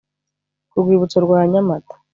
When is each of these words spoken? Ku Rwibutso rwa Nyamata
Ku 0.69 0.75
Rwibutso 0.83 1.17
rwa 1.25 1.39
Nyamata 1.51 1.95